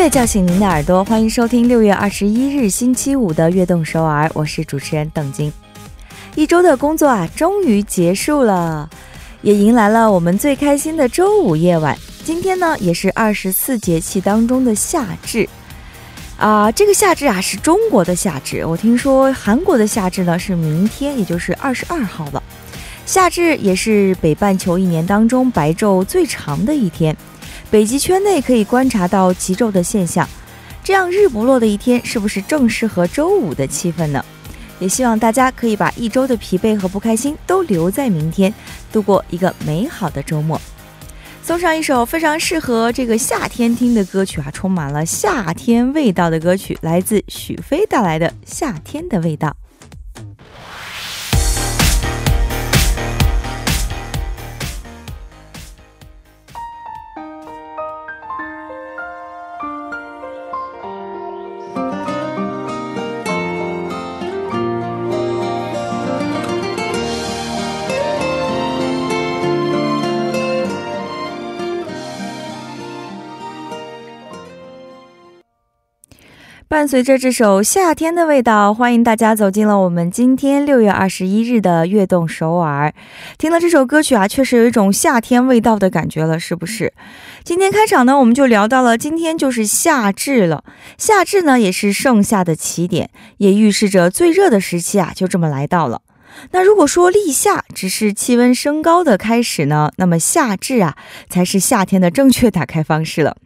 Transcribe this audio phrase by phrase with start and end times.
[0.00, 5.52] 乐叫醒您的耳朵，欢迎收听六月二十一日星期五的《悦动首尔》，我是主持人邓晶。
[6.34, 8.88] 一周的工作啊，终于结束了，
[9.42, 11.94] 也迎来了我们最开心的周五夜晚。
[12.24, 15.46] 今天呢，也是二十四节气当中的夏至
[16.38, 16.72] 啊。
[16.72, 18.64] 这个夏至啊，是中国的夏至。
[18.64, 22.42] 我听说韩国的夏至呢是明天，也就是二十二号了。
[23.04, 27.14] 夏至也是北半球一年当中白昼最长的一天。
[27.70, 30.28] 北极圈内可以观察到极昼的现象，
[30.82, 34.24] 这样日不落的一天是不是正适合周五的气氛呢？
[34.80, 38.52] 也希望大家可以把一周的疲惫和不开心都留在明天，
[38.90, 40.60] 度过一个美好的周末。
[41.44, 49.48] 送上一首非常适合这个夏天听的歌曲啊，充满了夏天味道的歌曲，来自许飞带来的《夏天的味道》。
[76.80, 82.88] 伴随着这首《夏天的味道》，欢迎大家走进了我们今天六月二十一日的《悦动首尔》。
[83.36, 86.94] 听了这首歌曲啊，确实有一种夏天味道的感觉了，是不是？
[87.44, 90.64] 今天开场呢，我们就聊到了今天就是夏至了。
[90.96, 96.00] 夏至呢，也是盛夏的起点，也预示着最热的时期啊，就这么来到了。
[96.52, 100.96] 那如果说立夏只是气温升高的开始呢，那么夏至啊，
[101.28, 103.36] 才是夏天的正确打开方式了。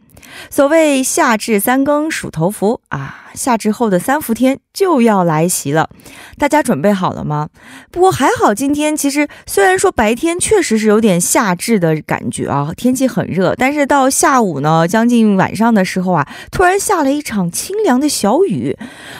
[0.49, 3.23] 所谓夏至三更数头伏啊。
[3.35, 5.89] 夏至后的三伏天就要来袭了，
[6.37, 7.49] 大家准备好了吗？
[7.91, 18.75] 不过还好，今天其实虽然说白天确实是有点夏至的感觉啊，天气很热，但是到下午呢，将近晚上的时候啊，突然下了一场清凉的小雨，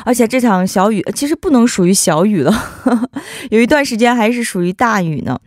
[0.05, 2.53] 而且这场小雨其实不能属于小雨了，
[3.51, 5.39] 有一段时间还是属于大雨呢。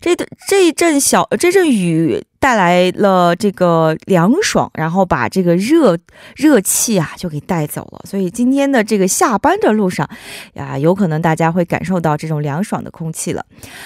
[0.00, 0.16] 这
[0.48, 2.24] 这一阵小这阵雨。
[2.38, 5.98] 带来了这个凉爽，然后把这个热
[6.36, 8.00] 热气啊就给带走了。
[8.04, 10.08] 所所以今天的这个下班的路上
[10.54, 13.44] 呀，有可能大家会感受到这种凉爽的空气了。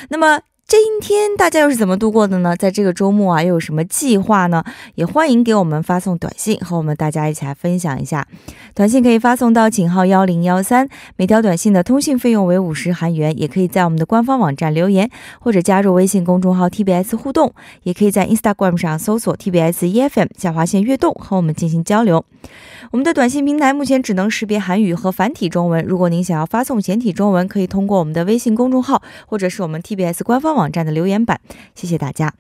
[0.09, 0.41] 那么。
[0.71, 2.55] 这一天大家又是怎么度过的呢？
[2.57, 4.63] 在这个周末啊，又有什么计划呢？
[4.95, 8.25] 也欢迎给我们发送短信，和我们大家一起来分享一下。
[8.73, 13.37] 短信可以发送到井号幺零幺三，每条短信的通信费用为五十韩元。
[13.37, 15.11] 也可以在我们的官方网站留言，
[15.41, 22.25] 或者加入微信公众号 TBS 互动，也可以在 Instagram 上搜索 TBS EFM 下划线悦动和我们进行交流。
[22.93, 30.60] 我们的短信平台目前只能识别韩语和繁体中文，如果您想要发送简体中文，可以通过我们的微信公众号或者是我们 TBS 官方网。
[30.61, 31.41] 网站的留言板，
[31.75, 32.33] 谢谢大家。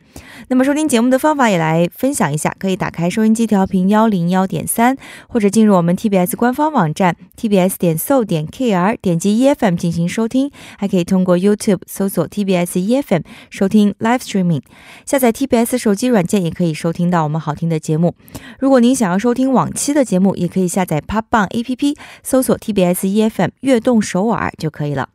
[0.48, 4.96] 那么收听节目的方法也来分享一下，可以打开收音机调频幺零幺点三，
[5.28, 10.50] 或者进入我们 TBS 官方网站 tbs 点 so 点 kr，点击 EFM 进行收听。
[10.76, 14.62] 还可以通过 YouTube 搜索 TBS EFM 收听 Live Streaming。
[15.06, 18.14] 下载 TBS 手机软件也可以收听到我们好听的节目。
[18.58, 25.08] 如果您想要收听往期的节目，也可以下载 p o p b a n g APP 搜索 TBS EFM 悦动首尔就可以了。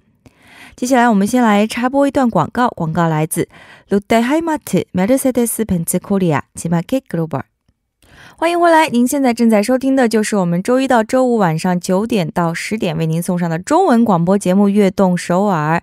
[0.75, 2.67] 接下来，我们先来插播一段广告。
[2.67, 3.47] 广告来自
[3.89, 7.43] Lotte Heimat Mercedes Benz Korea g m a k Global。
[8.37, 15.77] 欢迎回来，您现在正在收听的就是我们周一到周五晚上九点到十点为您送上的中文广播节目《悦动首尔》。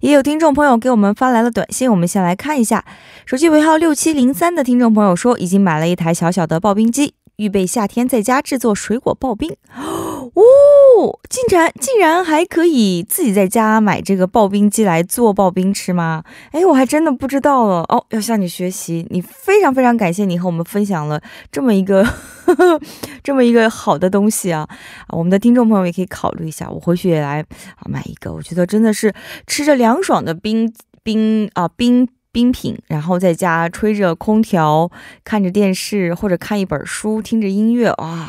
[0.00, 2.84] 也有听众朋友给我们发来了短信，我们先来看一下。
[3.24, 7.14] 手机尾号六七零三的听众朋友说，已经买了一台小小的刨冰机。
[7.36, 16.22] 预备夏天在家制作水果刨冰， 哦，竟然竟然还可以自己在家买这个刨冰机来做刨冰吃吗？
[16.52, 22.80] 哎，我还真的不知道了哦，要向你学习，你非常非常感谢你和我们分享了这么一个呵呵
[23.22, 24.68] 这么一个好的东西啊！
[25.08, 27.40] 我们的听众朋友也可以考虑一下，我回去也来
[27.76, 29.12] 啊买一个，我觉得真的是
[29.46, 30.72] 吃着凉爽的冰
[31.02, 32.08] 冰啊冰。
[32.34, 34.90] 冰品，然后在家吹着空调，
[35.22, 38.28] 看着电视或者看一本书，听着音乐，哇，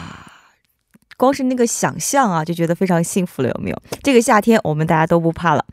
[1.17, 3.81] 光是那个想象啊，就觉得非常幸福了，有没有？
[4.03, 5.65] 这个夏天我们大家都不怕了。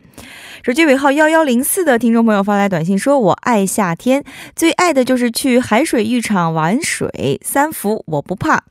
[0.63, 4.25] 手机尾号幺幺零四的听众朋友发来短信说：“我爱夏天，
[4.57, 8.65] 最爱的就是去海水浴场玩水，三伏我不怕。”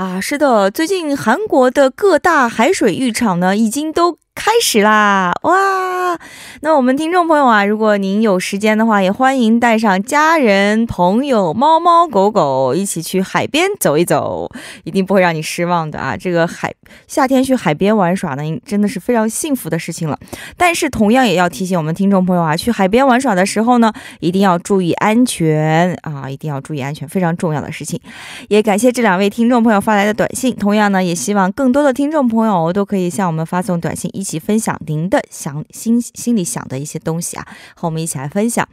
[0.00, 4.16] 啊，是的，最近韩国的各大海水浴场呢，已经都。
[4.34, 5.32] 开始啦！
[5.42, 6.18] 哇，
[6.60, 14.50] 那我们听众朋友啊，如果您有时间的话，也欢迎带上家人、朋友、猫猫狗狗一起去海边走一走，
[14.82, 16.16] 一定不会让你失望的啊！
[16.16, 16.72] 这个海
[17.06, 20.18] 夏天去海边玩耍呢，真的是非常幸福的事情了。
[20.56, 28.00] 但是同样也要提醒我们听众朋友啊，去海边玩耍的时候呢，一定要注意安全啊，一定要注意安全，非常重要的事情。
[28.48, 37.45] 也感谢这两位听众朋友发来的短信，同样呢，也希望更多的听众朋友都可以向我们发送短信，一起分享您的想心心里想的一些东西啊，
[37.75, 38.65] 和我们一起来分享。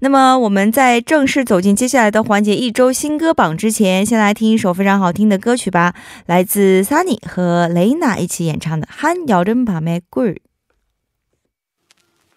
[0.00, 5.94] 那么我们在正式走进接下来的环节——一周新歌榜之前，先来听一首非常好听的歌曲吧，
[6.26, 10.36] 来自 Sunny 和雷娜一起演唱的《한여름밤의꿀》。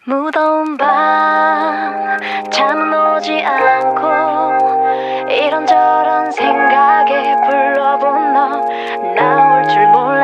[0.05, 2.19] 무더운 밤
[2.51, 4.01] 잠은 오지 않고
[5.29, 8.59] 이런저런 생각에 불러본 너
[9.15, 9.46] 나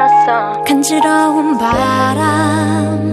[0.05, 0.63] 몰랐어.
[0.65, 3.04] 간지러운 바람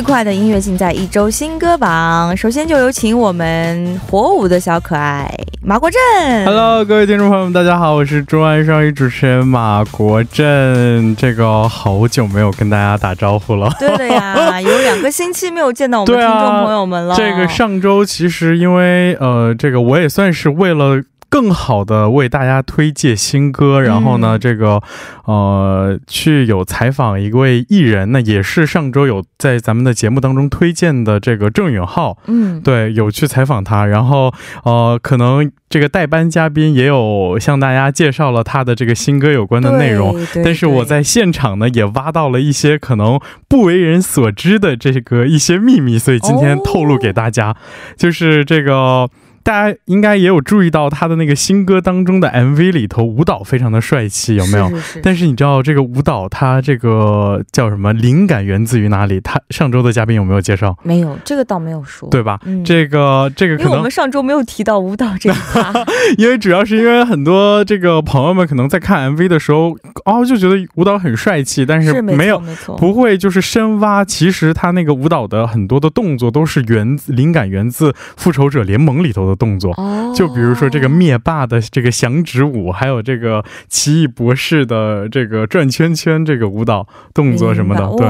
[0.00, 2.34] 最快的音乐尽在一周新歌榜。
[2.34, 5.30] 首先就有请我们火舞的小可爱
[5.62, 6.00] 马国振。
[6.46, 11.14] Hello，各位听众朋友们，大家好，我是中安双语主持人马国振。
[11.16, 13.70] 这个好久没有跟大家打招呼了。
[13.78, 17.14] 对的呀，有两个星期没有见到我们听众朋友们了。
[17.20, 21.02] 这个上周其实因为呃，这个我也算是为了。
[21.30, 24.82] 更好的为大家推荐新歌，然后呢，这个
[25.24, 34.34] 呃，去有采访一位艺人，那也是上周有在咱们的节目当中推荐的这个郑允浩，嗯，对，有去采访他，然后
[34.64, 47.56] 呃，可能这个代班嘉宾也有向大家介绍了他的这个新歌有关的内容，但是我在现场呢也挖到了一些可能不为人所知的这个一些秘密，所以今天透露给大家，
[47.96, 49.08] 就是这个。
[49.42, 54.68] 大家应该也有注意到他的那个新歌当中的 MV 里头舞蹈非常的帅气，有没有？
[54.68, 55.00] 是是是。
[55.02, 57.92] 但是你知道这个舞蹈它这个叫什么？
[57.92, 59.20] 灵感源自于哪里？
[59.20, 60.76] 他上周的嘉宾有没有介绍？
[60.82, 62.38] 没有，这个倒没有说，对吧？
[62.44, 65.72] 嗯、这个这个可能我们上周没有提到舞蹈这一趴，
[66.18, 79.29] 因为主要是因为很多这个朋友们可能在看 MV 的时候哦就觉得舞蹈很帅气，但是没有没错不会就是深挖，其实他那个舞蹈的很多的动作都是源自灵感源自复仇者联盟里头的。
[79.36, 79.74] 动作，
[80.14, 88.06] 就比如说这个灭霸的这个响指舞，还有这个奇异博士的这个转圈圈这个舞蹈动作什么的，对，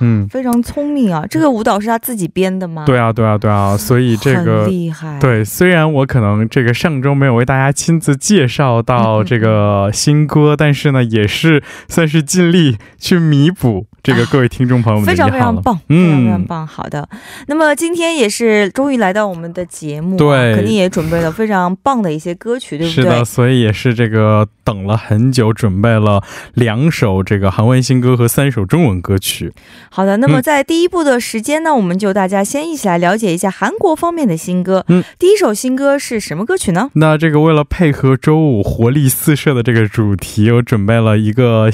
[0.00, 1.24] 嗯，非常聪明啊！
[1.28, 2.84] 这个舞蹈是他自己编的吗？
[2.86, 5.18] 对啊，对啊，对啊，所以这个厉害。
[5.20, 13.86] 对，虽然我可能这个上周没有为大家亲自介绍到这个新歌，但是呢，也是算是尽力去弥补。
[14.02, 16.66] 这个各位听众朋友们，非常非常棒，嗯，非常棒。
[16.66, 17.06] 好的，
[17.48, 23.02] 那么今天也是终于来到我们的节目，对，肯定也准备了非常棒的一些歌曲，对不对？
[23.02, 26.22] 是的，所以也是这个等了很久，准备了
[26.54, 29.52] 两首这个韩文新歌和三首中文歌曲。
[29.90, 34.84] 好的，那么在第一部的时间呢，我们就大家先一起来了解一下韩国方面的新歌。
[34.88, 36.90] 嗯，第一首新歌是什么歌曲呢？
[36.94, 41.70] 那这个为了配合周五活力四射的这个主题，我准备了一个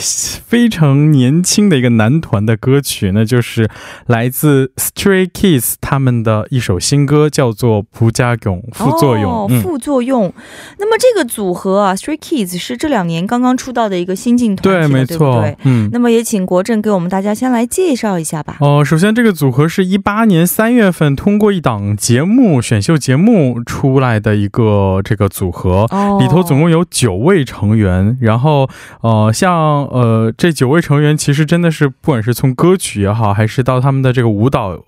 [0.46, 2.16] 非常年轻的一个男。
[2.16, 3.68] 团的歌曲，那就是
[4.06, 9.30] 来自 Stray Kids 他们的一首新歌，叫做《不加勇副作用》。
[9.34, 10.32] 哦，副作用。
[10.78, 15.42] 那么这个组合啊，Stray Kids 是这两年刚刚出道的一个新晋团体，对，没错。
[15.42, 18.58] 对嗯，那么也请国政给我们大家先来介绍一下吧。
[18.60, 25.86] 哦，首先这个组合是一八年三月份通过一档节目选秀节目出来的一个这个组合，
[26.20, 28.16] 里头总共有九位成员。
[28.20, 28.68] 然后
[29.00, 31.86] 呃，像呃这九位成员其实真的是。
[31.88, 34.78] 不管是从歌曲也好，还是到他们的这个舞蹈，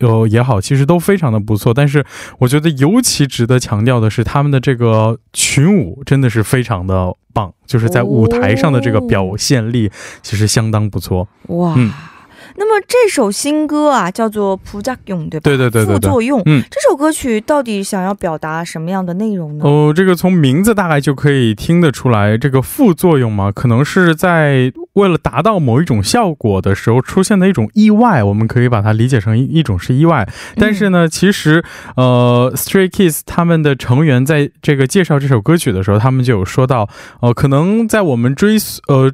[0.00, 1.72] 呃也好，其实都非常的不错。
[1.72, 2.04] 但是
[2.38, 9.90] 我觉得尤其值得强调的是，他们的这个群舞真的是非常的棒，就是在舞台上的这个表现力
[10.22, 11.26] 其实相当不错。
[11.48, 11.74] 哇！
[12.56, 15.44] 那么这首新歌啊，叫做《普加用》，对吧？
[15.44, 15.94] 对对对对。
[15.94, 16.40] 副作用。
[16.46, 19.64] 嗯，这首歌曲到底想要表达什么样的内容呢？
[19.64, 30.28] 哦，这个从名字大概就可以听得出来，这个副作用嘛，可能是在为了达到某一种效果的时候出现的一种意外，我们可以把它理解成一一种是意外。
[30.56, 31.64] 但是呢，其实
[31.96, 36.88] 呃，Stray Kids 他们的成员在这个介绍这首歌曲的时候，他们就有说到，
[37.20, 38.56] 呃，可能在我们追
[38.88, 39.12] 呃。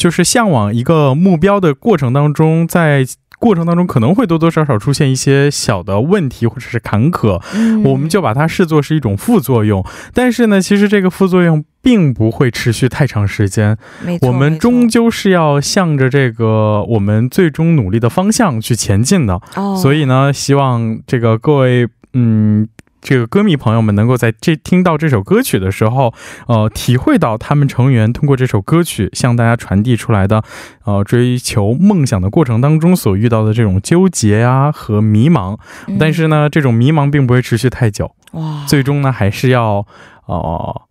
[0.00, 3.04] 就是向往一个目标的过程当中，在
[3.38, 9.84] 过程当中可能会多多少少出现一些小的问题或者是坎坷，嗯我们就把它视作是一种副作用。
[10.14, 13.76] 但是呢，其实这个副作用并不会持续太长时间，
[14.22, 19.38] 我们终究是要向着这个我们最终努力的方向去前进的。
[19.54, 22.66] 哦，所以呢，希望这个各位嗯。
[23.00, 26.12] 这个歌迷朋友们能够在这听到这首歌曲的时候，
[26.46, 30.42] 呃，体会到他们成员通过这首歌曲向大家传递出来的，
[30.84, 35.58] 呃，追求梦想的过程当中所遇到的这种纠结啊和迷茫。
[35.86, 39.86] 嗯但是呢，这种迷茫并不会持续太久，哇，最终呢，还是要
[40.26, 40.82] 呃，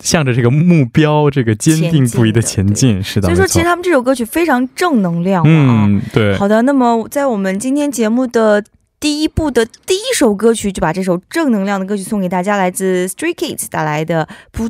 [0.00, 3.02] 向着这个目标，这个坚定不移的前前进。
[3.02, 5.46] 是的，所以说，其实他们这首歌曲非常正能量啊。
[5.46, 8.62] 嗯，对，好的，那么在我们今天节目的
[9.00, 14.68] 第一部的第一首歌曲，就把这首正能量的歌曲送给大家，来自 Stray Kids 带来的《부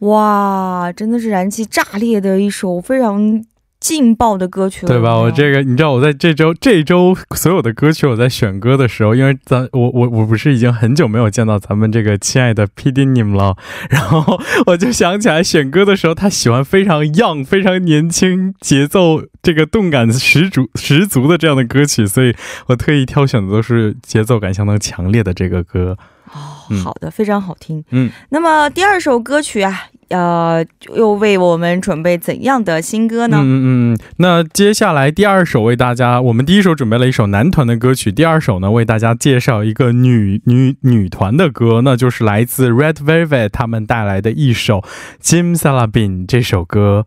[0.00, 3.44] 哇，真的是燃气炸裂的一首非常
[3.80, 5.16] 劲爆的歌曲了，对吧？
[5.16, 13.56] 我这个，你知道，我在这周这周所有的歌曲，我在选歌的时候，因为咱我我我不是已经很久没有见到咱们这个亲爱的 P D 你们了，
[13.88, 22.34] 然后我就想起来选歌的时候，他喜欢非常 young、非常年轻、节奏这个动感十足十足的这样的歌曲，所以
[22.66, 25.96] 我特意挑选的都是节奏感相当强烈的这个歌。
[26.32, 26.36] 哦
[26.70, 27.82] 嗯好的，非常好听。
[27.90, 33.38] 嗯，那么第二首歌曲啊，呃，又为我们准备怎样的新歌呢？
[33.40, 44.80] 嗯嗯，那接下来第二首为大家，我们第一首准备了一首男团的歌曲，第二首呢为大家介绍一个女女女团的歌，那就是来自 Red Velvet 他们带来的一首
[45.22, 47.06] 《Jim Salabin》这首歌。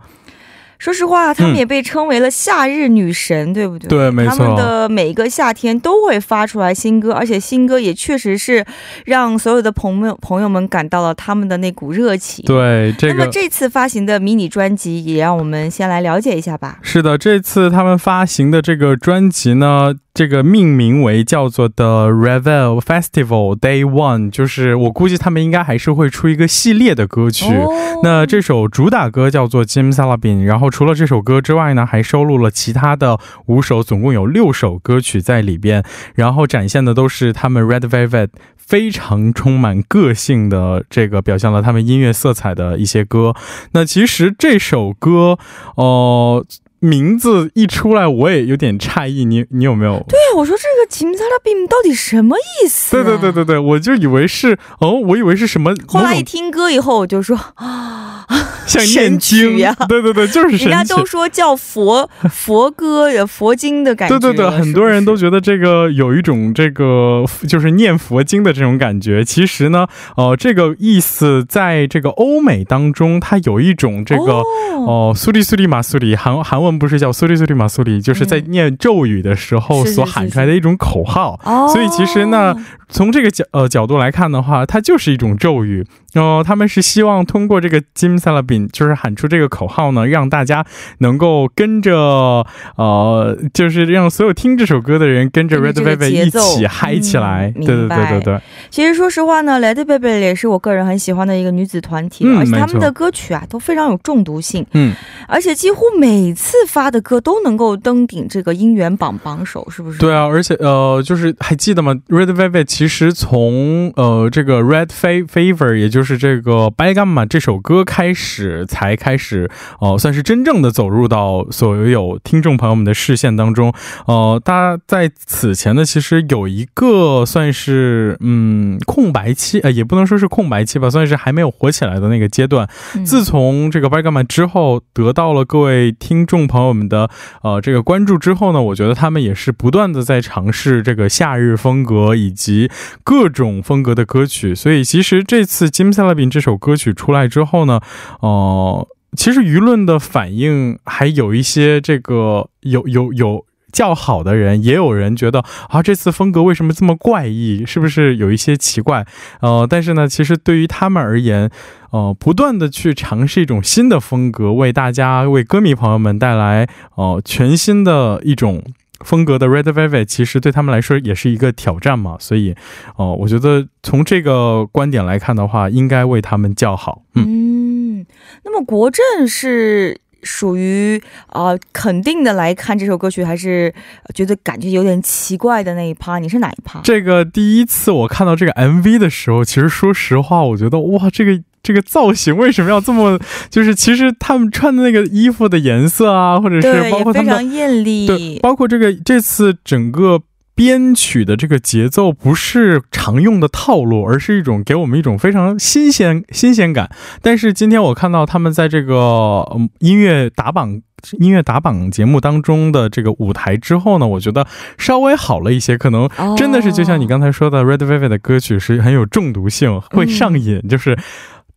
[0.82, 3.88] 说实话，他们嗯也被称为了夏日女神，对不对？
[3.88, 8.66] 对没错他们的每一个夏天都会发出来新歌，而且新歌也确实是
[9.06, 12.44] 让所有的朋友朋友们感到了他们的那股热情。。
[12.48, 16.80] 对，这个那么这次发行的迷你专辑，也让我们先来了解一下吧。
[16.82, 27.46] 是的，这次他们发行的这个专辑呢，这个命名为叫做 The Revel Festival Day One，就是我估计他们应该还是会出一个系列的歌曲。
[27.46, 27.70] 哦
[28.04, 35.84] 那这首主打歌叫做《Jim Salabin》，然后除了这首歌之外呢，还收录了其他的五首，总共有六首歌曲在里边，
[36.16, 43.36] 然后展现的都是他们 Red Velvet 非常充满个性的这个表现了他们音乐色彩的一些歌。
[43.74, 45.38] 那其实这首歌，
[45.76, 46.44] 呃。
[46.82, 50.04] 名字一出来，我也有点诧异，你你有没有？
[50.10, 52.92] 对呀，我说这个“金萨拉比姆”到底什么意思？
[52.92, 55.74] 对对对对对，我就以为是哦，我以为是什么。
[55.88, 58.26] 后来一听歌以后，我就说 啊，
[58.66, 60.58] 像念经呀，对对对，就是。
[60.58, 64.20] 人家都说叫佛 佛歌、佛经的感觉。
[64.20, 69.24] 对对对，很多人都觉得这个有一种这个就是念佛经的这种感觉。
[69.24, 69.86] 其实呢，
[70.18, 74.42] 呃，这个意思在这个欧美当中，它有一种这个
[74.78, 76.71] 哦，苏里苏里马苏里韩韩文。
[76.78, 81.40] 不是叫苏里苏里马苏里，就是在念咒语的时候所喊出来的一种口号。
[81.44, 82.56] 哦，所以其实呢，
[82.90, 85.86] 从这个角呃角度来看的话，它就是一种咒语。
[86.16, 90.66] 哦、他们是希望通过这个 Jim Salabin，就是喊出这个口号呢，让大家
[91.00, 97.54] 能够跟着呃，就是让所有听这首歌的人跟着 Red Velvet 一起嗨起来。
[97.56, 104.94] 嗯对对对对对，其实说实话呢，Led Zeppelin 也是我个人很喜欢的一个女子团体，嗯而且他们的歌曲啊都非常有中毒性，嗯，
[105.28, 110.00] 而且几乎每次发的歌都能够登顶这个音源榜榜首，是不是？
[110.00, 123.74] 对啊，而且呃，就是还记得吗？Red Velvet 其实从呃这个 Red Fa- Fever，也就是这个白干嘛这首歌开始，才开始呃算是真正的走入到所有听众朋友们的视线当中。
[124.08, 132.68] 呃，大家在此前呢，其实有一个算是嗯空白期，呃，也不能说是空白期吧，算是还没有火起来的那个阶段。
[132.96, 137.10] 嗯自从这个 Bergman 之后，得到了各位听众朋友们的
[137.42, 142.70] 呃这个关注之后呢，我觉得他们也是不断的在尝试这个夏日风格以及
[143.04, 144.56] 各种风格的歌曲。
[144.56, 147.82] 所以其实这次 Jim Salabin 这首歌曲出来之后呢，
[148.22, 153.46] 呃，其实舆论的反应还有一些这个有有有。
[153.72, 157.66] 较好的人，也有人觉得啊，这次风格为什么这么怪异？
[157.66, 159.06] 是不是有一些奇怪？
[159.40, 161.50] 呃，但是呢，其实对于他们而言，
[161.92, 168.62] 呃，不断的去尝试一种新的风格，为大家、为歌迷朋友们带来呃全新的一种
[169.04, 172.18] 风格的 Red Velvet，其实对他们来说也是一个挑战嘛。
[172.20, 172.56] 所以，
[172.96, 177.04] 哦、我觉得从这个观点来看的话，应该为他们叫好。
[177.16, 178.06] 嗯。
[178.44, 183.74] 那么国政是属于呃肯定的来看这首歌曲，还是
[184.16, 186.18] 觉得感觉有点奇怪的那一趴？
[186.18, 186.82] 你是哪一趴？
[186.82, 193.20] 这个第一次我看到这个 MV 的时候，其实说实话，我觉得哇，这个这个造型为什么要这么？
[193.50, 200.22] 就是其实他们穿的那个衣服的颜色啊，或者是包括他们非常艳丽，对，包括这个这次整个。
[200.54, 206.92] 编曲的这个节奏不是常用的套路，而是一种给我们一种非常新鲜新鲜感。
[207.22, 209.44] 但是今天我看到他们在这个
[209.80, 210.80] 音乐打榜
[211.14, 214.46] 音乐打榜节目当中的这个舞台之后呢，我觉得
[214.78, 215.76] 稍微好了一些。
[215.78, 220.96] 可能真的是就像你刚才说的，Red Velvet 的歌曲是很有中毒性，会上瘾，就是。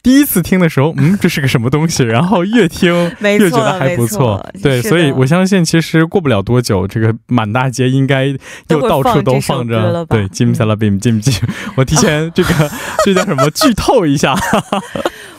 [0.05, 2.05] 第一次听的时候， 嗯，这是个什么东西？
[2.05, 8.27] 然后越听 越觉得还不错，对，所以我相信，其实过不了多久，这个满大街应该
[8.69, 11.43] 又到处都放着，对，Jim Salabim，Jim Jim，
[11.75, 12.71] 我提前这个
[13.05, 14.37] 这叫什么剧透一下，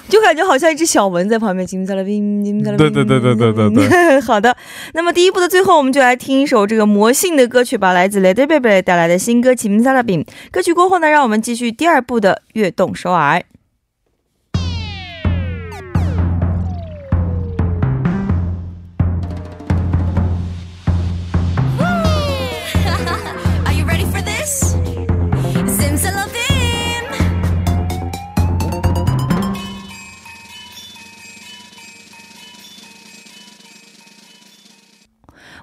[0.09, 4.21] 就感觉好像一只小蚊在旁边，Jim Salabim，Jim Salabim，对对对对对对对。
[4.21, 4.55] 好的，
[4.93, 10.23] 那么第一部的最后，我们就来听一首这个魔性的歌曲吧，来自 Lady Baby 带来的新歌《Jim Salabim》。
[10.51, 13.43] 歌曲过后呢，让我们继续第二部的悦动首尔。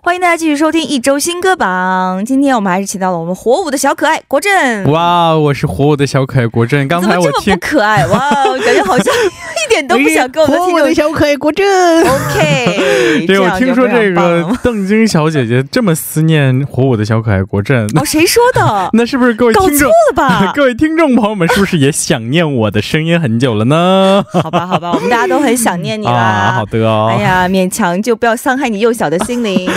[0.04, 2.24] 欢迎大家继续收听一周新歌榜。
[2.24, 4.82] 今天我们还是请到了我们火舞的小可爱国振。
[4.90, 6.88] 哇，我是火舞的小可爱国振。
[6.88, 8.18] 刚才我听不可爱哇，
[8.64, 9.14] 感觉好像
[9.64, 10.66] 一点都不想跟我们听。
[10.66, 11.66] 火舞的小可爱国振。
[12.02, 13.26] OK。
[13.26, 17.84] 对，我听说这个邓晶小姐姐这么思念火舞的小可爱国振。
[17.96, 18.90] 哦，谁说的？
[18.94, 19.70] 那是不是各位听众？
[19.70, 20.52] 搞错了吧？
[20.54, 24.24] 各位听众朋友们，是不是也想念我的声音很久了呢？
[24.32, 26.52] 好吧，好吧，我们大家都很想念你啦。
[26.54, 27.12] 好的哦。
[27.14, 29.68] 哎呀，勉强就不要伤害你幼小的心灵。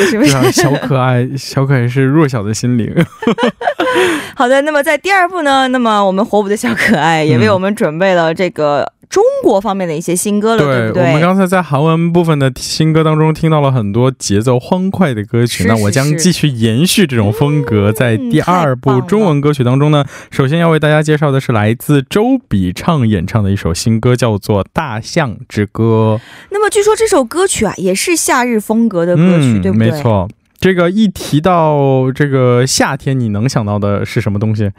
[0.52, 2.94] 小可爱，小可爱是弱小的心灵。
[4.36, 8.92] 好的，那么在第二部呢，那么我们火舞的小可爱也为我们准备了这个。
[9.08, 11.04] 中国方面的一些新歌了，对不对？
[11.04, 26.20] 我们刚才在韩文部分的新歌当中听到了很多节奏欢快的歌曲，那我将继续延续这种风格，在第二部中文歌曲当中呢，首先要为大家介绍的是来自周笔畅演唱的一首新歌，叫做《大象之歌》。
[26.52, 29.92] 那么据说这首歌曲啊，也是夏日风格的歌曲，对不对？
[29.92, 30.30] 没错。
[30.66, 34.72] 这个一提到这个夏天，你能想到的是什么东西？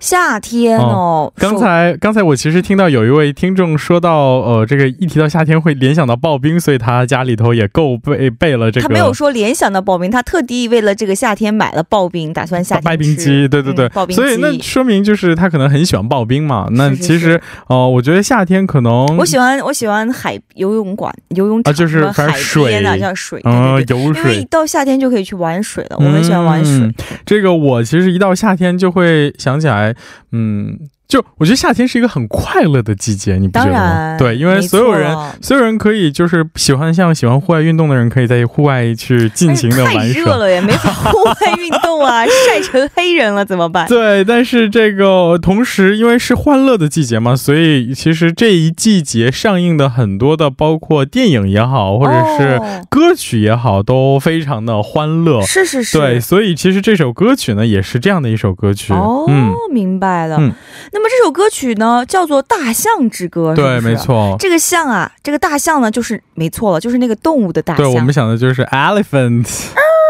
[0.00, 8.88] 夏天哦，刚才刚才我其实听到有一位听众说到，呃，这个一提到夏天会联想到刨冰，所以他家里头也够备备了这个。
[8.88, 13.46] 他没有说联想到刨冰，他特地为了这个夏天买了刨冰，打算夏天刨冰机。
[13.46, 14.22] 对对对，刨冰机。
[14.22, 16.66] 所以那说明就是他可能很喜欢刨冰嘛。
[16.70, 25.25] 那其实哦，我觉得夏天可能我喜欢我喜欢海游泳馆游泳啊，就是反正水啊，像水嗯游水，因为一到夏天就可以。
[25.26, 26.90] 去玩水了，我很喜欢玩水。
[27.24, 29.94] 这个我其实一到夏天就会想起来，
[30.32, 30.78] 嗯。
[31.08, 34.16] 就我觉得夏天是一个很快乐的季节，你不觉得吗？
[34.18, 40.02] 对，因为所有人所有人可以就是喜欢像喜欢户外运动的人，可以在户外去尽情的玩耍。
[40.02, 43.86] 太热了也没法户外运动啊， 晒成黑人了怎么办？
[43.86, 55.40] 对，但是这个同时因为是欢乐的季节嘛，所以其实这一季节上映的很多的，包括电影也好，或者是歌曲也好，都非常的欢乐。
[55.42, 55.96] 是是是。
[55.96, 58.92] 对，所以其实这首歌曲呢，也是这样的一首歌曲。
[58.92, 59.24] 哦，
[59.70, 60.36] 明白了。
[60.40, 60.52] 嗯。
[60.96, 64.34] 那么这首歌曲呢，叫做《大象之歌》，对，没错。
[64.38, 67.84] 这个象啊，这个大象呢，就是没错了，就是那个动物的大象。
[67.84, 69.46] 对，我们想的就是 elephant。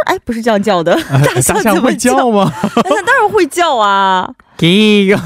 [0.04, 0.96] 哎，不是这样叫的，
[1.34, 2.52] 大象会叫吗？
[2.62, 4.30] 大象当然会叫啊。
[4.56, 5.20] 这个，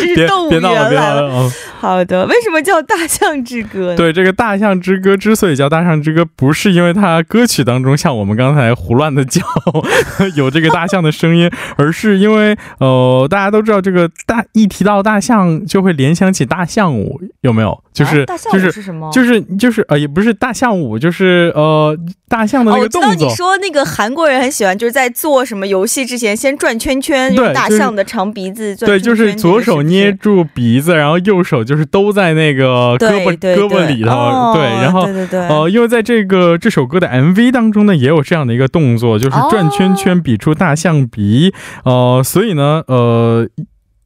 [0.00, 1.50] 这是动物园来了。
[1.80, 3.94] 好的，为什么叫《大象之歌》？
[3.96, 9.42] 对，这个《大象之歌》之所以叫《大象之歌》，不是因为它歌曲当中像我们刚才胡乱的叫
[10.34, 17.78] 有这个大象的声音，而是因为呃，大家都知道这个大一提到大象就会联想起大象舞，有没有？
[17.92, 19.10] 就是就是是什么？
[19.12, 21.96] 就是就是呃，也不是大象舞，就是呃，
[22.28, 23.14] 大象的那个动作。
[23.14, 34.54] 你说那个韩国人很喜欢，就是在做什么游戏之前先转圈圈，用大象的长鼻子转对，就是左手捏住鼻子，然后右手就是都在那个胳膊胳膊里头。
[34.54, 41.52] 对，然后对，对呃，因为在这个这首歌的 MV 当中呢，也有这样的一个动作，就是转圈圈比出大象鼻。
[41.84, 43.48] 呃，所以呢，呃。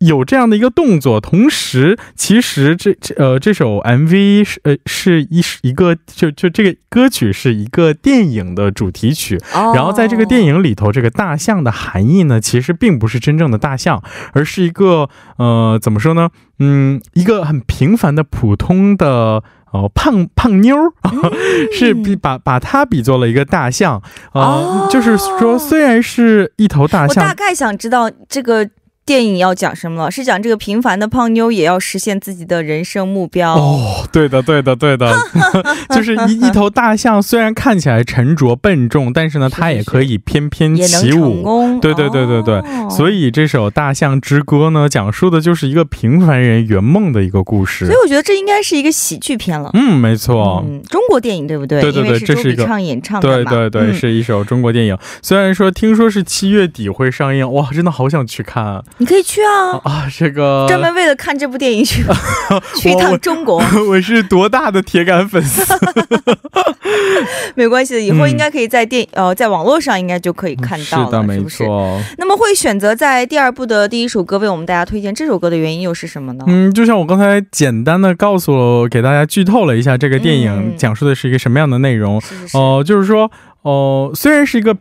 [0.06, 9.38] 有这样的一个动作，同时其实这这呃这首 MV 是呃是一一个就就这个歌曲是一个电影的主题曲，
[9.74, 16.30] 然后在这个电影里头，这个大象的含义呢，其实并不是真正的大象，而是一个呃怎么说呢？
[16.58, 20.92] 嗯，一个很平凡的普通的哦胖胖妞儿，
[21.72, 28.68] 是比把把它比作了一个大象，呃，就是说虽然是一头大象，我大概想知道这个。
[29.04, 30.10] 电影要讲什么了？
[30.10, 34.06] 是讲这个平凡的胖妞也要实现自己的人生目标哦。
[34.12, 35.12] 对的，对的，对的，
[35.90, 41.80] 就是一一头大象，虽然看起来沉着笨重，但是呢，它也可以翩翩起舞。
[41.80, 47.86] 对对对对对，所以这首《大象之歌》呢，讲述的就是一个平凡人圆梦的一个故事。
[47.86, 49.70] 所以我觉得这应该是一个喜剧片了。
[49.74, 51.80] 嗯，没错，嗯中国电影对不对？
[51.80, 54.96] 对对对，这是一个唱演唱的对对对，是一首中国电影。
[55.22, 58.82] 虽然说听说是七月底会上映，哇，真的好想去看。
[58.98, 60.06] 你可以去啊啊！
[60.16, 62.04] 这个专门为了看这部电影去
[62.76, 65.62] 去一趟中国， 我是多大的铁杆粉丝。
[67.54, 72.00] 没关系的，以后应该可以在电呃在网络上应该就可以看到了，是的，没错。
[72.18, 76.44] 那么会选择在第二部的第一首歌为我们大家推荐这首歌的原因又是什么呢？
[76.46, 82.20] 嗯，就像我刚才简单的告诉了给大家剧透了一下这个电影讲述的是一个什么样的内容
[82.54, 83.30] 哦，就是说
[83.62, 84.76] 哦，虽然是一个。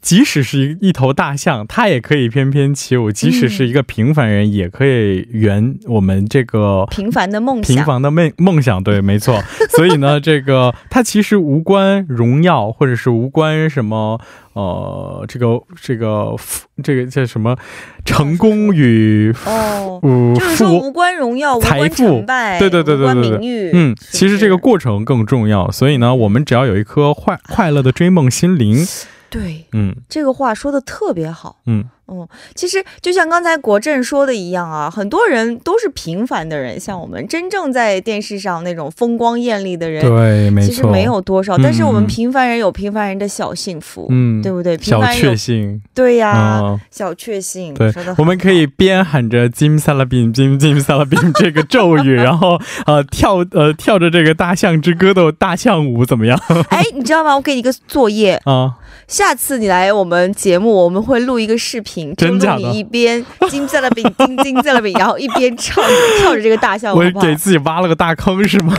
[0.00, 7.76] 即使是一一头大象，它也可以翩翩起舞；即使是一个平凡人，也可以圆我们这个平凡的梦想。
[7.76, 9.42] 平凡的梦梦想，对，没错。
[9.76, 14.20] 所以呢，这个它其实无关荣耀，或者是无关什么
[14.52, 16.36] 呃，这个这个
[16.80, 17.56] 这个叫什么
[18.04, 19.98] 成功与哦，
[20.38, 25.68] 就是说无关荣耀、财富、对对对对对对，嗯，其实这个过程更重要。
[25.72, 28.86] 所以呢，我们只要有一颗快快乐的追梦心灵。
[29.34, 31.84] 对，嗯，这个话说的特别好，嗯。
[32.06, 41.56] 嗯，其实就像刚才国政说的一样啊，很多人都是平凡的人，像我们真正在电视上那种风光艳丽的人，对，没错，其实没有多少。
[41.56, 44.76] 但是我们平凡人有平凡人的小幸福，嗯，对不对？
[44.76, 47.72] 小确幸，对呀，小确幸。
[47.72, 56.38] 对，我们可以边喊着 “Jim Salabim”，“Jim Jim Salabim” 这个咒语， 然后呃跳呃跳着这个大象之歌的大象舞，怎么样？
[56.68, 57.34] 哎，你知道吗？
[57.34, 58.74] 我给你一个作业啊，
[59.06, 62.14] 下次你来我们节目，我们会录一个视频。
[62.16, 62.58] 真假的？
[62.58, 65.84] 你一边金在了饼，金金在了饼，然后一边唱
[66.18, 68.74] 跳着这个大象，我给自己挖了个大坑是吗？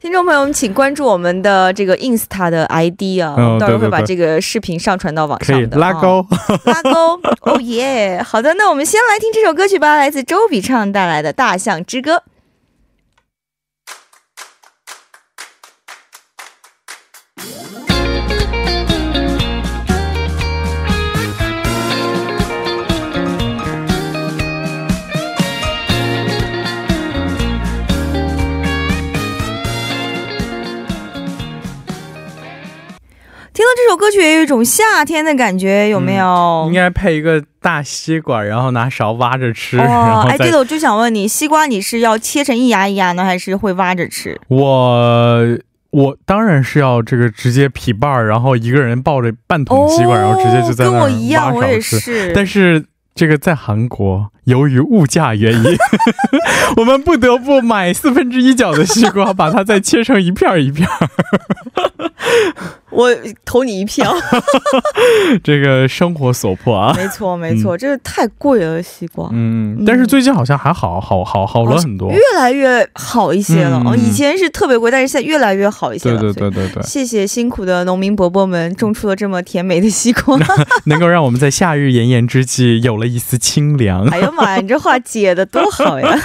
[0.00, 5.78] 听众朋友们，请关注我们的这个 Insta 的 ID 啊，到时候会把这个视频上传到网上的。
[5.78, 6.26] 拉钩，
[6.64, 8.22] 拉钩，哦耶！
[8.24, 12.16] 好的，那我们先来听这首歌曲吧，来自周笔畅带来的《大象之歌》。
[33.92, 36.64] 首歌曲，也有一种夏天的感觉，有没有？
[36.68, 39.78] 应该配一个大吸管，然后拿勺挖着吃。
[39.78, 44.40] 哦，哎，对了，我就想问你，西瓜你是要切成一牙一牙呢，还是会挖着吃？
[44.48, 45.58] 我
[45.90, 52.32] 我当然是要这个直接劈半儿，然后一个人抱着半桶西瓜，然后直接就在那挖勺吃。
[52.34, 52.82] 但是。
[53.14, 55.76] 这个在韩国，由于物价原因，
[56.76, 60.88] 我们不得不买四分之一角的西瓜，把它再切成一片一片。
[62.90, 63.08] 我
[63.46, 64.14] 投你一票。
[65.42, 69.30] 这个生活所迫啊，没错没错，这个太贵了西瓜。
[69.32, 73.82] 嗯，但是最近好像还好好好好了很多，越来越好一些了。
[73.86, 76.20] 哦，以前是特别贵，但是现在越来越好一些了。
[76.20, 80.38] 对对对对对，谢谢辛苦的农民伯伯们种出了这么甜美的西瓜，
[80.84, 84.06] 能够让我们在夏日炎炎之际有了一丝清凉。
[84.08, 86.18] 哎呀妈呀，你这话接的多好呀！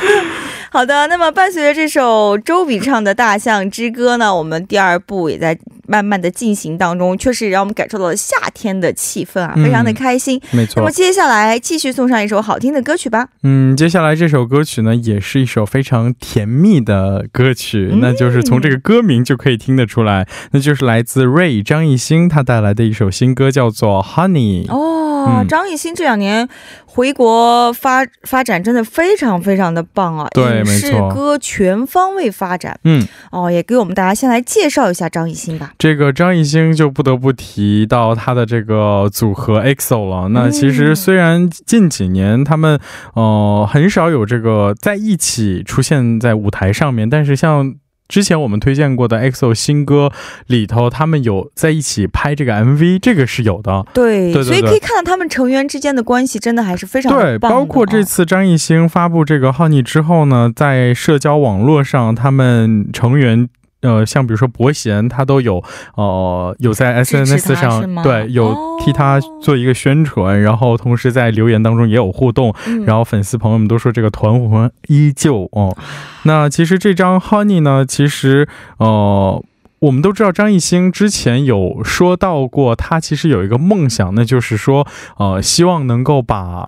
[0.69, 10.39] 好的，那么伴随着这首周笔畅的《大象之歌》呢，我们第二部也在慢慢的进行当中，确实让我们感受到了夏天的气氛啊，非常的开心。
[10.51, 10.73] 没错。
[10.77, 13.29] 那么接下来继续送上一首好听的歌曲吧。
[13.43, 24.69] 嗯，接下来这首歌曲呢，也是一首非常甜蜜的歌曲，那就是从这个歌名就可以听得出来，那就是来自 Ray 张艺兴他带来的一首新歌，叫做 Honey。
[24.69, 25.06] 哦，
[25.47, 26.47] 张艺兴这两年。
[26.89, 30.27] 回国发发展真的非常非常的棒啊！
[30.33, 32.75] 对，没错，歌全方位发展。
[32.85, 35.73] 嗯，哦，也给我们大家先来介绍一下张艺兴吧。
[35.77, 40.29] 这个张艺兴就不得不提到他的这个组合 EXO 了。
[40.29, 42.79] 那其实虽然近几年他们
[43.13, 47.75] 呃很少有这个在一起出现在舞台上面，但是像。
[48.07, 50.11] 之前我们推荐过的 EXO 新歌
[50.47, 53.85] 里头，他们有在一起拍这个 MV，这个是有的。
[53.93, 63.49] 对，对对所以可以看到他们成员之间的关系真的还是非常对，包括这哦次张艺兴发布这个《Honey》之后呢，在社交网络上，他们成员。
[63.81, 65.63] 呃，像比如说伯贤，他都有
[65.95, 75.77] 呃有在 SNS 上对有哦替他做一个宣传，然后同时在留言当中也有互动，嗯然后粉丝朋友们都说这个团魂依旧哦。
[76.23, 79.43] 那其实这张 Honey 呢，其实呃。
[79.79, 84.87] 我们都知道张艺兴之前有说到过，他其实有一个梦想，那就是说，
[85.19, 86.67] 呃，希望能够把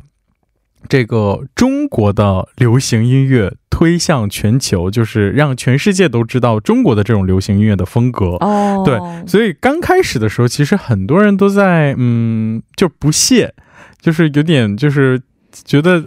[0.88, 8.38] 这个中国的流行音乐推向全球，就是让全世界都知道中国的这种流行音乐的风格。
[8.40, 13.54] 哦，对所以刚开始的时候，其实很多人都在嗯，就不屑，
[14.00, 15.22] 就是有点就是
[15.66, 15.98] 觉得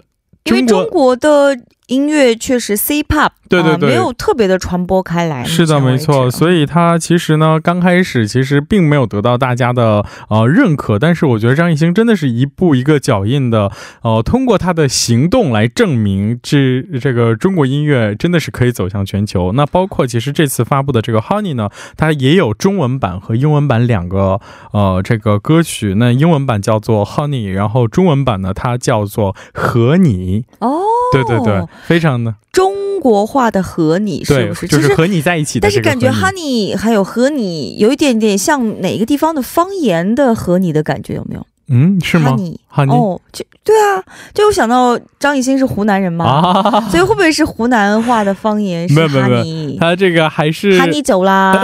[0.45, 5.45] 因为中国中国的音乐确实 C-pop，对对对呃没有特别的传播开来。
[5.45, 6.31] 是的，没错。
[6.31, 13.71] 所以以他其实呢，刚开始其实并没有得到大家的呃认可，但是我觉得张艺兴真的是一步一个脚印的，
[14.03, 19.53] 呃，通过他的行动来证明这这个中国音乐真的是可以走向全球。
[19.53, 24.41] 那包括其实这次发布的这个 Honey 呢，它也有中文版和英文版两个
[24.73, 25.95] 呃这个歌曲。
[25.97, 30.45] 那英文版叫做 Honey，然后中文版呢它叫做和你。
[30.61, 30.81] 哦，
[31.13, 41.47] 对对对，非常的中国化的和你是不是？，就是和你在一起的但是感觉 honey 还有和你有一点点像哪个地方的方言的和你的感觉有没有？
[41.73, 44.03] 嗯是吗 honey？Honey 哦，就对啊，
[44.35, 46.81] 就我想到张艺兴是湖南人嘛，啊。
[46.91, 49.39] 所以会不会是湖南话的方言是没有没有没
[49.73, 51.59] 有他这个还是哈尼走啦，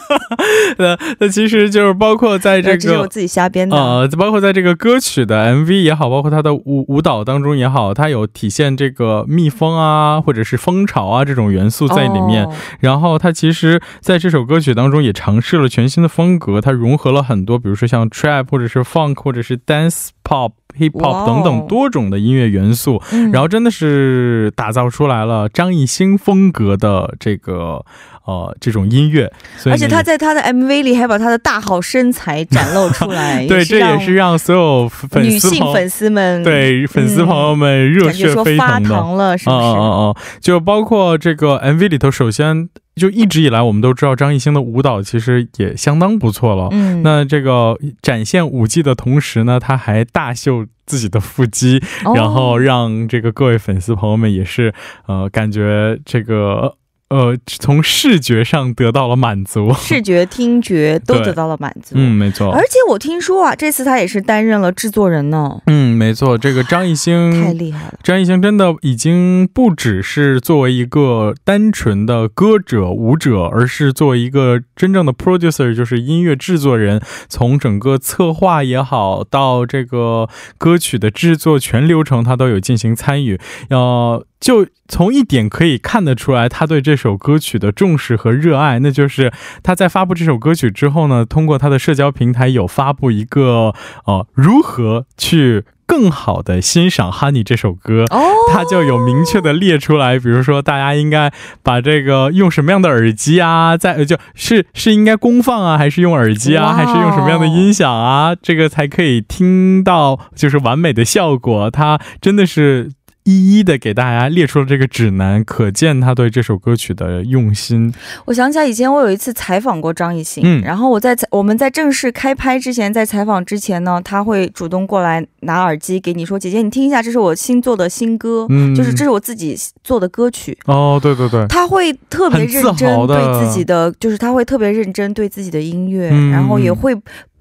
[0.78, 2.76] 那，那其实就是包括在这个。
[2.78, 3.76] 这是我自己瞎编的。
[3.76, 12.44] 呃，包括在这个歌曲的 MV 也好，包括他的舞舞蹈当中也好，它有体现这个蜜蜂啊，或者是蜂巢啊这种元素在里面。
[12.44, 23.02] 哦然后他其实在这首歌曲当中也尝试了全新的风格，它融合了很多，比如说像 trap 或者是 funk 或者是 dance pop、hip 哇 hop 哦等等多种的音乐元素。
[23.10, 27.84] 嗯然后真的是打造出来了张艺兴风格的这个
[28.24, 29.32] 呃这种音乐，
[29.64, 39.78] 而且他在他的 MV 里还把他的大好身材展露出来， 对这也是让所有粉女性粉丝们对粉丝朋友们热血沸腾了，是不嗯是？
[39.78, 46.68] 嗯嗯，就包括这个 MV 里头，首先就一直以来我们都知道张艺兴的舞蹈其实也相当不错了。
[46.72, 54.72] 嗯，那这个展现舞技的同时呢，他还大秀自己的腹肌，哦然后让这个各位粉丝朋友们也是
[55.06, 56.76] 呃感觉这个
[57.08, 59.72] 呃从视觉上得到了满足。
[59.74, 61.94] 视觉、听觉都得到了满足。
[61.94, 62.62] 嗯，没错而。
[62.62, 67.56] 且我听说啊，这次他也是担任了制作人呢，嗯，没错，这个张艺兴太。
[67.56, 67.94] 厉害了。
[68.02, 77.00] 张艺兴真的已经不只是作为一个单纯的歌者、舞者，而是作为一个真正的 producer，就是音乐制作人。
[77.28, 83.40] 从整个策划也好，到这个歌曲的制作全流程，他都有进行参与。
[83.70, 93.74] 呃，就从一点可以看得出来，他对这首歌曲的重视和热爱，那就是他在发布这首歌曲之后呢，通过他的社交平台有发布一个
[94.06, 95.64] 呃如何去。
[95.88, 98.18] 更好的欣赏《Honey》这首歌，哦，
[98.52, 111.70] 它就有明确的列出来，比如说大家应该把这个用什么样的耳机啊，在呃就是是应该公放啊，还是用耳机啊，还是用什么样的音响啊，这个才可以听到就是完美的效果。
[111.70, 112.90] 他真的是。
[113.26, 117.92] 一一的给大家列出了这个指南，可见他对这首歌曲的用心。
[118.24, 120.62] 我想起来以前我有一次采访过张艺兴，嗯。
[120.62, 128.72] 然后我在采我们在正式开拍之前，在采访之前呢，他会主动过来拿耳机给你说：“姐姐，你听一下，这是我新做的新歌，嗯。
[128.72, 136.94] 就是这是我自己做的歌曲。”哦，对对对，他会特别认真对自己的，就是他会特别认真对自己的音乐，嗯然后也会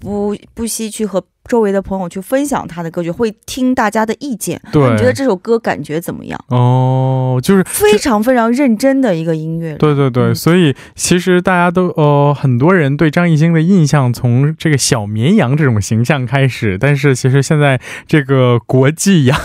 [0.05, 4.61] 不不惜去和周围的朋友去分享他的歌曲，会听大家的意见。
[4.71, 6.39] 对你觉得这首歌感觉怎么样？
[6.49, 9.75] 哦，就是非常非常认真的一个音乐。
[9.77, 19.39] 对对对，嗯所以其实大家都呃，很多人对张艺兴的印象从这个小绵羊这种形象开始，但是其实现在这个国际羊、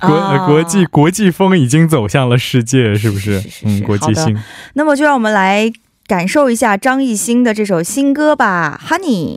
[0.00, 3.40] 国、国际国际风已经走向了世界，是不是？
[3.40, 4.36] 是是是嗯，国际性。
[4.74, 5.70] 那么就让我们来
[6.06, 9.36] 感受一下张艺兴的这首新歌吧，《Honey》。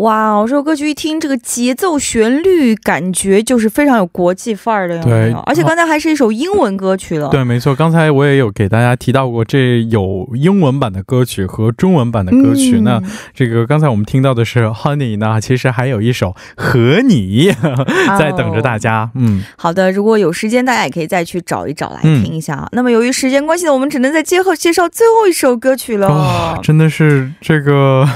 [0.00, 5.32] 哇，这首歌曲一听，这个节奏、旋律，感觉就是非常有国际范儿的，有没有？
[5.32, 7.28] 对而且刚才还是一首英文歌曲了。
[7.28, 12.78] 对，没错，刚才我也有给大家提到过，这有英文版的歌曲和中文版的歌曲。
[12.78, 13.02] 嗯那
[13.34, 17.52] 这个刚才我们听到的是 Honey 呢，其实还有一首和你
[18.18, 19.10] 在等着大家。
[19.14, 22.66] 嗯，好的，如果有时间，大家也可以再去找一找来嗯听一下啊。
[22.72, 26.08] 那么由于时间关系呢，我们只能在最后介绍最后一首歌曲了。
[26.08, 28.08] 哇、真的是这个，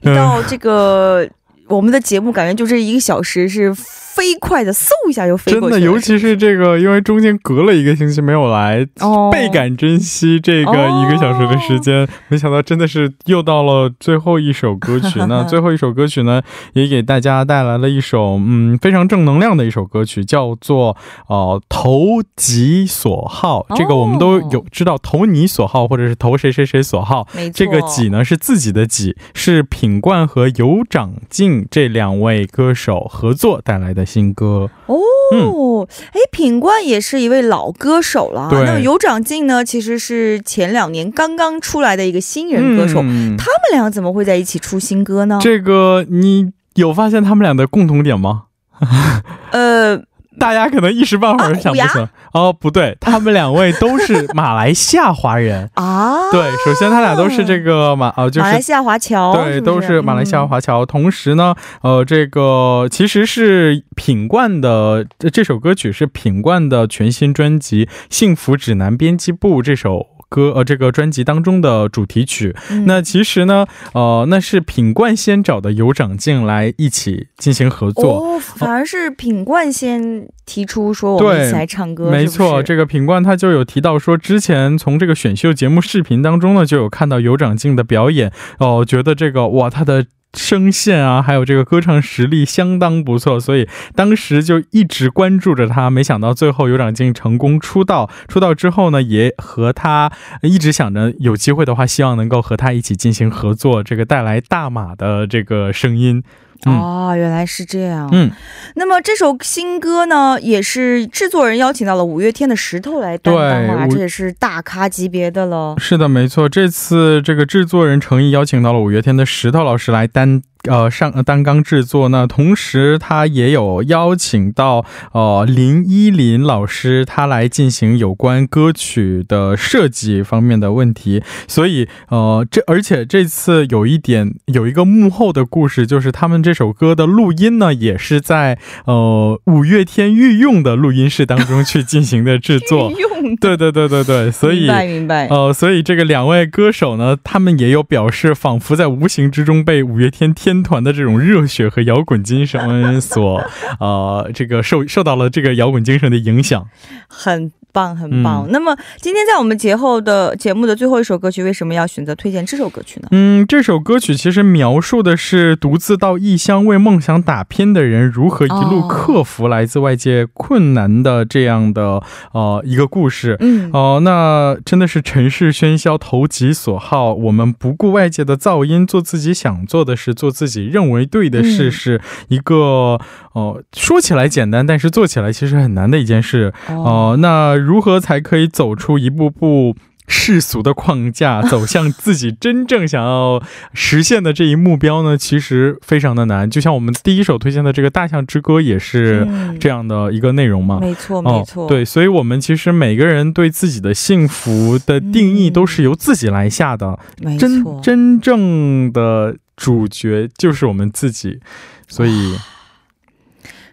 [0.00, 1.28] 一到这个
[1.68, 3.74] 我们的节目，感觉就这一个小时是
[4.16, 5.92] 飞快的，嗖一下就飞真的，过去了。
[5.92, 12.08] 尤其是这个，因为中间隔了一个星期没有来，哦倍感珍惜这个哦一个小时的时间。
[12.28, 15.20] 没想到真的是又到了最后一首歌曲。
[15.28, 16.40] 那 最后一首歌曲呢，
[16.72, 20.96] 也给大家带来了一首嗯非常正能量的一首歌曲，叫做
[21.28, 23.66] 呃投己所好。
[23.76, 27.28] 这个我们都有知道，投你所好或者是投谁谁谁所好。
[27.52, 34.70] 这个己呢是自己的己，是品冠和尤长靖这两位歌手合作带来的新歌。
[34.86, 38.48] 哦，哎、品冠也是一位老歌手了。
[38.48, 43.00] 对那么有长进呢，其实是前两年刚刚出来的一个新人歌手。
[43.02, 45.38] 嗯他们俩怎么会在一起出新歌呢？
[45.42, 48.44] 这个你有发现他们俩的共同点吗？
[49.52, 50.00] 呃，
[50.38, 52.08] 大家可能一时半会儿想不起来。
[52.32, 55.70] 哦，不对，他们两位都是马来西亚华人。
[55.74, 58.46] 啊，对，首先他俩都是这个马呃，就是。
[58.46, 60.84] 马来西亚华侨，对，都是马来西亚嗯华侨。
[60.84, 72.54] 同时呢，呃，这个其实是品冠的这这首歌曲是品冠的全新专辑《幸福指南》编辑部这首歌呃这个专辑当中的主题曲。
[72.70, 78.18] 嗯那其实呢，呃，那是品冠先找的尤长靖来一起进行合作。
[78.18, 90.06] 哦，反而是品冠先提出说我们一起来唱歌，没错，是是这个品冠他就有提到说，之前从这个选秀节目视频当中呢，就有看到尤长靖的表演，哦、觉得这个哇，他的。
[90.34, 95.88] 声线啊，还有这个歌唱实力相当不错，所以当时就一直关注着他。
[95.88, 100.12] 没想到最后尤长靖成功出道，出道之后呢，也和他
[100.42, 106.22] 一直想着有机会的话，希望能够和他一起进行合作，这个带来大马的这个声音。
[106.64, 108.08] 嗯哦，原来是这样。
[108.12, 108.30] 嗯，
[108.74, 115.74] 那么这首新歌呢，也是制作人邀请到了五月天的石头来担当啊，对这也是大咖级别的了。
[115.78, 116.48] 是的，没错。
[116.48, 122.08] 这次这个制作人诚意邀请到了五月天的石头老师来担呃上呃担纲制作。
[122.08, 131.22] 那同时他也有邀请到呃林依林老师，他来进行有关歌曲的设计方面的问题。
[131.46, 142.90] 所以呃这而且这次有一点有一个幕后的故事，就是他们这首歌的录音呢，也是在呃五月天御用的录音室当中去进行的制作。
[142.90, 145.26] 用，对对对对对，所以明白明白。
[145.28, 153.42] 呃，所以这个两位歌手呢，他们也有表示，仿佛在无形之中被五月天天团的这种热血和摇滚精神所，
[153.80, 156.66] 呃，这个受受到了这个摇滚精神的影响。
[157.08, 158.46] 很棒，很棒。
[158.46, 163.08] 嗯那么今天在我们节后的节目的最后一首歌曲，为什么要选择推荐这首歌曲呢？
[163.10, 173.36] 嗯，这首歌曲其实描述的是独自到异乡为梦想打拼的人如何一路哦克服来自外界困难的这样的呃一个故事。
[173.40, 177.12] 嗯，哦，那真的是尘世喧嚣，投其所好。
[177.12, 182.98] 我们不顾外界的噪音，做自己想做的事，做自己认为对的事，嗯是一个
[183.32, 186.52] 哦、说起来简单，但是做起来其实很难的一件事。
[186.68, 189.76] 哦、那如何才可以走出一步步？
[190.08, 193.42] 世俗的框架， 走向自己真正想要
[193.74, 195.18] 实现的这一目标呢？
[195.18, 196.48] 其实非常的难。
[196.48, 200.78] 就像我们第一首推荐的这个《大象之歌》，也是嗯这样的一个内容嘛。
[200.80, 201.68] 没错没错、哦。
[201.68, 211.40] 对，所以我们其实每个人对自己的幸福的定义都是由自己来下的，没真错，真正的主角就是我们自己，
[211.88, 212.36] 所以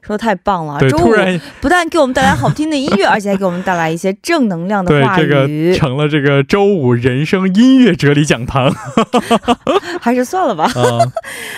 [0.06, 0.78] 说的太棒了。
[0.80, 8.74] 对，周五突然不但给我们带来好听的音乐，而且还给我们带来一些正能量的话对这个语，成了这个周五人生音乐哲理讲堂
[10.02, 10.66] 还是算了吧。
[10.66, 11.00] 啊。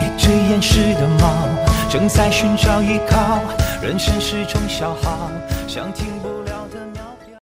[0.00, 1.48] 一只厌世的猫，
[1.90, 3.40] 正在寻找依靠，
[3.80, 5.30] 人生是种消耗，
[5.68, 6.17] 想听。